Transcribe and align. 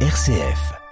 RCF. 0.00 0.85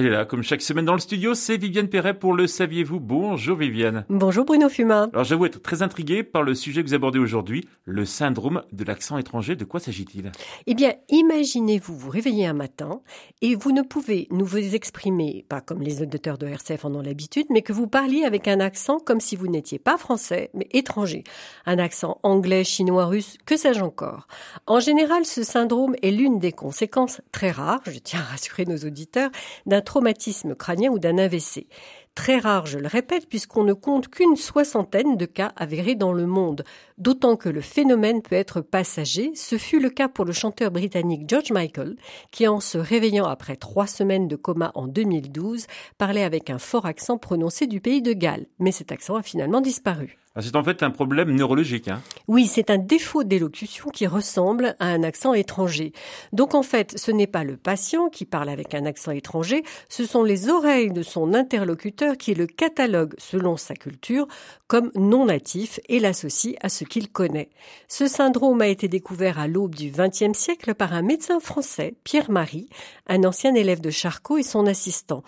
Elle 0.00 0.06
est 0.06 0.10
là, 0.12 0.24
comme 0.24 0.42
chaque 0.42 0.62
semaine 0.62 0.86
dans 0.86 0.94
le 0.94 0.98
studio, 0.98 1.34
c'est 1.34 1.58
Viviane 1.58 1.88
Perret 1.88 2.14
pour 2.14 2.32
le 2.32 2.46
Saviez-vous? 2.46 3.00
Bonjour 3.00 3.58
Viviane. 3.58 4.06
Bonjour 4.08 4.46
Bruno 4.46 4.70
Fuma. 4.70 5.10
Alors 5.12 5.24
j'avoue 5.24 5.44
être 5.44 5.60
très 5.60 5.82
intrigué 5.82 6.22
par 6.22 6.42
le 6.42 6.54
sujet 6.54 6.82
que 6.82 6.88
vous 6.88 6.94
abordez 6.94 7.18
aujourd'hui, 7.18 7.68
le 7.84 8.06
syndrome 8.06 8.62
de 8.72 8.82
l'accent 8.84 9.18
étranger. 9.18 9.56
De 9.56 9.66
quoi 9.66 9.78
s'agit-il? 9.78 10.32
Eh 10.66 10.72
bien, 10.72 10.94
imaginez-vous 11.10 11.94
vous 11.94 12.08
réveiller 12.08 12.46
un 12.46 12.54
matin 12.54 13.02
et 13.42 13.54
vous 13.54 13.72
ne 13.72 13.82
pouvez 13.82 14.26
nous 14.30 14.46
vous 14.46 14.74
exprimer, 14.74 15.44
pas 15.50 15.60
comme 15.60 15.82
les 15.82 16.00
auditeurs 16.00 16.38
de 16.38 16.46
RCF 16.46 16.86
en 16.86 16.94
ont 16.94 17.02
l'habitude, 17.02 17.48
mais 17.50 17.60
que 17.60 17.74
vous 17.74 17.86
parliez 17.86 18.24
avec 18.24 18.48
un 18.48 18.60
accent 18.60 19.00
comme 19.00 19.20
si 19.20 19.36
vous 19.36 19.48
n'étiez 19.48 19.78
pas 19.78 19.98
français, 19.98 20.48
mais 20.54 20.66
étranger. 20.70 21.24
Un 21.66 21.78
accent 21.78 22.20
anglais, 22.22 22.64
chinois, 22.64 23.04
russe, 23.04 23.36
que 23.44 23.58
sais-je 23.58 23.82
encore? 23.82 24.28
En 24.66 24.80
général, 24.80 25.26
ce 25.26 25.42
syndrome 25.42 25.94
est 26.00 26.10
l'une 26.10 26.38
des 26.38 26.52
conséquences 26.52 27.20
très 27.32 27.50
rares, 27.50 27.82
je 27.84 27.98
tiens 27.98 28.20
à 28.20 28.30
rassurer 28.30 28.64
nos 28.64 28.78
auditeurs, 28.78 29.28
d'un 29.66 29.82
traumatisme 29.90 30.54
crânien 30.54 30.92
ou 30.92 31.00
d'un 31.00 31.18
AVC. 31.18 31.66
Très 32.14 32.38
rare, 32.38 32.66
je 32.66 32.78
le 32.78 32.86
répète, 32.86 33.28
puisqu'on 33.28 33.64
ne 33.64 33.72
compte 33.72 34.06
qu'une 34.06 34.36
soixantaine 34.36 35.16
de 35.16 35.26
cas 35.26 35.50
avérés 35.56 35.96
dans 35.96 36.12
le 36.12 36.26
monde, 36.26 36.62
d'autant 37.00 37.36
que 37.36 37.48
le 37.48 37.60
phénomène 37.60 38.22
peut 38.22 38.36
être 38.36 38.60
passager. 38.60 39.32
Ce 39.34 39.58
fut 39.58 39.80
le 39.80 39.90
cas 39.90 40.08
pour 40.08 40.24
le 40.24 40.32
chanteur 40.32 40.70
britannique 40.70 41.28
George 41.28 41.50
Michael, 41.50 41.96
qui 42.30 42.46
en 42.46 42.60
se 42.60 42.78
réveillant 42.78 43.24
après 43.24 43.56
trois 43.56 43.86
semaines 43.86 44.28
de 44.28 44.36
coma 44.36 44.70
en 44.74 44.86
2012, 44.86 45.66
parlait 45.98 46.22
avec 46.22 46.50
un 46.50 46.58
fort 46.58 46.86
accent 46.86 47.18
prononcé 47.18 47.66
du 47.66 47.80
pays 47.80 48.02
de 48.02 48.12
Galles. 48.12 48.46
Mais 48.58 48.70
cet 48.70 48.92
accent 48.92 49.16
a 49.16 49.22
finalement 49.22 49.60
disparu. 49.60 50.20
Ah, 50.36 50.42
c'est 50.42 50.54
en 50.54 50.62
fait 50.62 50.84
un 50.84 50.92
problème 50.92 51.34
neurologique. 51.34 51.88
Hein. 51.88 52.00
Oui, 52.28 52.46
c'est 52.46 52.70
un 52.70 52.78
défaut 52.78 53.24
d'élocution 53.24 53.90
qui 53.90 54.06
ressemble 54.06 54.76
à 54.78 54.86
un 54.86 55.02
accent 55.02 55.34
étranger. 55.34 55.92
Donc 56.32 56.54
en 56.54 56.62
fait, 56.62 56.96
ce 56.96 57.10
n'est 57.10 57.26
pas 57.26 57.42
le 57.42 57.56
patient 57.56 58.08
qui 58.08 58.26
parle 58.26 58.48
avec 58.48 58.72
un 58.72 58.86
accent 58.86 59.10
étranger, 59.10 59.64
ce 59.88 60.06
sont 60.06 60.22
les 60.22 60.48
oreilles 60.48 60.92
de 60.92 61.02
son 61.02 61.34
interlocuteur 61.34 62.16
qui 62.16 62.34
le 62.34 62.46
catalogue 62.46 63.14
selon 63.18 63.56
sa 63.56 63.74
culture 63.74 64.28
comme 64.68 64.92
non 64.94 65.24
natif 65.24 65.80
et 65.88 65.98
l'associe 65.98 66.54
à 66.60 66.68
ce 66.68 66.84
qu'il 66.90 67.10
connaît. 67.10 67.48
Ce 67.88 68.06
syndrome 68.06 68.60
a 68.60 68.66
été 68.66 68.86
découvert 68.86 69.38
à 69.38 69.48
l'aube 69.48 69.74
du 69.74 69.90
XXe 69.90 70.36
siècle 70.36 70.74
par 70.74 70.92
un 70.92 71.00
médecin 71.00 71.40
français, 71.40 71.94
Pierre 72.04 72.30
Marie, 72.30 72.68
un 73.06 73.24
ancien 73.24 73.54
élève 73.54 73.80
de 73.80 73.88
Charcot 73.88 74.36
et 74.36 74.42
son 74.42 74.66
assistant. 74.66 75.22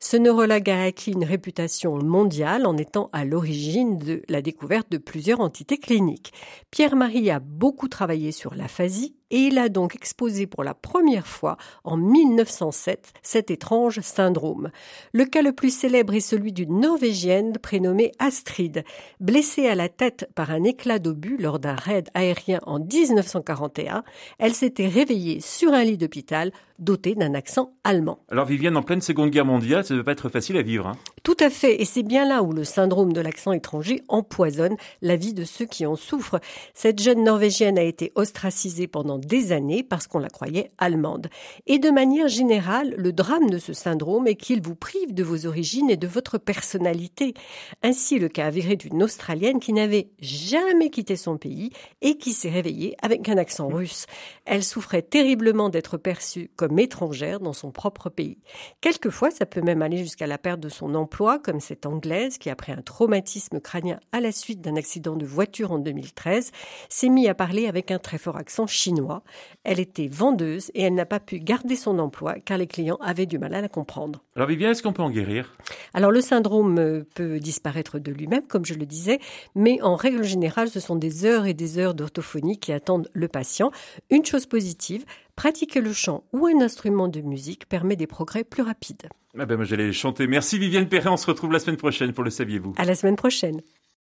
Ce 0.00 0.16
neurologue 0.16 0.70
a 0.70 0.84
acquis 0.84 1.12
une 1.12 1.24
réputation 1.24 1.98
mondiale 1.98 2.64
en 2.64 2.78
étant 2.78 3.10
à 3.12 3.26
l'origine 3.26 3.98
de 3.98 4.22
la 4.28 4.40
découverte 4.40 4.90
de 4.90 4.96
plusieurs 4.96 5.40
entités 5.40 5.76
cliniques. 5.76 6.32
Pierre-Marie 6.70 7.30
a 7.30 7.40
beaucoup 7.40 7.88
travaillé 7.88 8.32
sur 8.32 8.54
l'aphasie 8.54 9.17
et 9.30 9.38
il 9.38 9.58
a 9.58 9.68
donc 9.68 9.94
exposé 9.94 10.46
pour 10.46 10.64
la 10.64 10.74
première 10.74 11.26
fois 11.26 11.56
en 11.84 11.96
1907 11.96 13.12
cet 13.22 13.50
étrange 13.50 14.00
syndrome. 14.00 14.70
Le 15.12 15.24
cas 15.24 15.42
le 15.42 15.52
plus 15.52 15.74
célèbre 15.74 16.14
est 16.14 16.20
celui 16.20 16.52
d'une 16.52 16.80
Norvégienne 16.80 17.52
prénommée 17.58 18.12
Astrid. 18.18 18.84
Blessée 19.20 19.68
à 19.68 19.74
la 19.74 19.88
tête 19.88 20.28
par 20.34 20.50
un 20.50 20.64
éclat 20.64 20.98
d'obus 20.98 21.36
lors 21.36 21.58
d'un 21.58 21.74
raid 21.74 22.08
aérien 22.14 22.60
en 22.66 22.78
1941, 22.78 24.04
elle 24.38 24.54
s'était 24.54 24.88
réveillée 24.88 25.40
sur 25.40 25.72
un 25.72 25.84
lit 25.84 25.98
d'hôpital 25.98 26.52
doté 26.78 27.14
d'un 27.14 27.34
accent 27.34 27.72
allemand. 27.84 28.20
Alors 28.30 28.46
Viviane, 28.46 28.76
en 28.76 28.82
pleine 28.82 29.00
Seconde 29.00 29.30
Guerre 29.30 29.44
mondiale, 29.44 29.84
ça 29.84 29.94
ne 29.94 30.00
peut 30.00 30.04
pas 30.04 30.12
être 30.12 30.28
facile 30.28 30.56
à 30.56 30.62
vivre. 30.62 30.86
Hein. 30.86 30.96
Tout 31.28 31.36
à 31.40 31.50
fait, 31.50 31.82
et 31.82 31.84
c'est 31.84 32.02
bien 32.02 32.26
là 32.26 32.42
où 32.42 32.54
le 32.54 32.64
syndrome 32.64 33.12
de 33.12 33.20
l'accent 33.20 33.52
étranger 33.52 34.02
empoisonne 34.08 34.78
la 35.02 35.14
vie 35.14 35.34
de 35.34 35.44
ceux 35.44 35.66
qui 35.66 35.84
en 35.84 35.94
souffrent. 35.94 36.40
Cette 36.72 37.02
jeune 37.02 37.22
Norvégienne 37.22 37.78
a 37.78 37.82
été 37.82 38.12
ostracisée 38.14 38.86
pendant 38.86 39.18
des 39.18 39.52
années 39.52 39.82
parce 39.82 40.06
qu'on 40.06 40.20
la 40.20 40.30
croyait 40.30 40.70
allemande. 40.78 41.28
Et 41.66 41.78
de 41.78 41.90
manière 41.90 42.28
générale, 42.28 42.94
le 42.96 43.12
drame 43.12 43.50
de 43.50 43.58
ce 43.58 43.74
syndrome 43.74 44.26
est 44.26 44.36
qu'il 44.36 44.62
vous 44.62 44.74
prive 44.74 45.12
de 45.12 45.22
vos 45.22 45.44
origines 45.44 45.90
et 45.90 45.98
de 45.98 46.06
votre 46.06 46.38
personnalité. 46.38 47.34
Ainsi, 47.82 48.18
le 48.18 48.30
cas 48.30 48.46
avéré 48.46 48.76
d'une 48.76 49.02
Australienne 49.02 49.60
qui 49.60 49.74
n'avait 49.74 50.08
jamais 50.22 50.88
quitté 50.88 51.14
son 51.14 51.36
pays 51.36 51.72
et 52.00 52.16
qui 52.16 52.32
s'est 52.32 52.48
réveillée 52.48 52.96
avec 53.02 53.28
un 53.28 53.36
accent 53.36 53.68
russe. 53.68 54.06
Elle 54.46 54.64
souffrait 54.64 55.02
terriblement 55.02 55.68
d'être 55.68 55.98
perçue 55.98 56.50
comme 56.56 56.78
étrangère 56.78 57.38
dans 57.38 57.52
son 57.52 57.70
propre 57.70 58.08
pays. 58.08 58.38
Quelquefois, 58.80 59.30
ça 59.30 59.44
peut 59.44 59.60
même 59.60 59.82
aller 59.82 59.98
jusqu'à 59.98 60.26
la 60.26 60.38
perte 60.38 60.60
de 60.60 60.70
son 60.70 60.94
emploi, 60.94 61.17
comme 61.18 61.58
cette 61.58 61.84
Anglaise 61.84 62.38
qui, 62.38 62.48
après 62.48 62.72
un 62.72 62.80
traumatisme 62.80 63.60
crânien 63.60 63.98
à 64.12 64.20
la 64.20 64.30
suite 64.30 64.60
d'un 64.60 64.76
accident 64.76 65.16
de 65.16 65.26
voiture 65.26 65.72
en 65.72 65.78
2013, 65.78 66.52
s'est 66.88 67.08
mis 67.08 67.28
à 67.28 67.34
parler 67.34 67.66
avec 67.66 67.90
un 67.90 67.98
très 67.98 68.18
fort 68.18 68.36
accent 68.36 68.68
chinois. 68.68 69.24
Elle 69.64 69.80
était 69.80 70.06
vendeuse 70.06 70.70
et 70.74 70.82
elle 70.82 70.94
n'a 70.94 71.06
pas 71.06 71.18
pu 71.18 71.40
garder 71.40 71.74
son 71.74 71.98
emploi 71.98 72.34
car 72.44 72.56
les 72.56 72.68
clients 72.68 72.98
avaient 73.00 73.26
du 73.26 73.38
mal 73.38 73.54
à 73.54 73.60
la 73.60 73.68
comprendre. 73.68 74.22
Alors 74.36 74.48
Viviane, 74.48 74.70
est-ce 74.70 74.82
qu'on 74.82 74.92
peut 74.92 75.02
en 75.02 75.10
guérir? 75.10 75.56
Alors 75.92 76.12
le 76.12 76.20
syndrome 76.20 76.78
euh, 76.78 77.04
peut 77.14 77.40
disparaître 77.40 77.98
de 77.98 78.12
lui-même, 78.12 78.46
comme 78.46 78.64
je 78.64 78.74
le 78.74 78.86
disais, 78.86 79.18
mais 79.56 79.82
en 79.82 79.96
règle 79.96 80.22
générale, 80.22 80.68
ce 80.68 80.78
sont 80.78 80.94
des 80.94 81.24
heures 81.24 81.46
et 81.46 81.54
des 81.54 81.78
heures 81.78 81.94
d'orthophonie 81.94 82.58
qui 82.58 82.72
attendent 82.72 83.08
le 83.12 83.26
patient. 83.26 83.72
Une 84.10 84.24
chose 84.24 84.46
positive, 84.46 85.04
pratiquer 85.38 85.80
le 85.80 85.92
chant 85.92 86.24
ou 86.32 86.48
un 86.48 86.60
instrument 86.60 87.06
de 87.06 87.20
musique 87.20 87.68
permet 87.68 87.94
des 87.94 88.08
progrès 88.08 88.42
plus 88.42 88.64
rapides. 88.64 89.08
Ah 89.38 89.46
ben 89.46 89.54
moi 89.54 89.64
j'allais 89.64 89.92
chanter. 89.92 90.26
Merci 90.26 90.58
Viviane 90.58 90.88
Perret, 90.88 91.10
on 91.10 91.16
se 91.16 91.28
retrouve 91.28 91.52
la 91.52 91.60
semaine 91.60 91.76
prochaine 91.76 92.12
pour 92.12 92.24
le 92.24 92.30
saviez-vous? 92.30 92.74
À 92.76 92.84
la 92.84 92.96
semaine 92.96 93.14
prochaine. 93.14 93.60